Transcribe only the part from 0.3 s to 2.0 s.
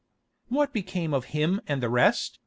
"What became of him and the